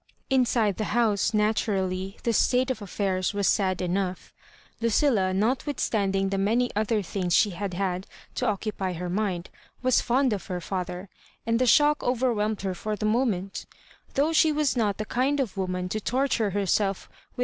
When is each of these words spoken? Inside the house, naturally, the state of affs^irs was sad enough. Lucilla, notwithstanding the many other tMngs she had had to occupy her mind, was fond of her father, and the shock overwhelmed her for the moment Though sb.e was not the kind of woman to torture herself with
Inside 0.31 0.77
the 0.77 0.97
house, 0.97 1.31
naturally, 1.31 2.17
the 2.23 2.33
state 2.33 2.71
of 2.71 2.79
affs^irs 2.79 3.35
was 3.35 3.47
sad 3.47 3.83
enough. 3.83 4.33
Lucilla, 4.79 5.31
notwithstanding 5.31 6.29
the 6.29 6.39
many 6.39 6.71
other 6.75 7.03
tMngs 7.03 7.31
she 7.33 7.51
had 7.51 7.75
had 7.75 8.07
to 8.33 8.47
occupy 8.47 8.93
her 8.93 9.11
mind, 9.11 9.51
was 9.83 10.01
fond 10.01 10.33
of 10.33 10.47
her 10.47 10.59
father, 10.59 11.07
and 11.45 11.59
the 11.59 11.67
shock 11.67 12.01
overwhelmed 12.01 12.63
her 12.63 12.73
for 12.73 12.95
the 12.95 13.05
moment 13.05 13.67
Though 14.15 14.31
sb.e 14.31 14.51
was 14.51 14.75
not 14.75 14.97
the 14.97 15.05
kind 15.05 15.39
of 15.39 15.55
woman 15.55 15.87
to 15.89 15.99
torture 16.01 16.49
herself 16.49 17.07
with 17.37 17.39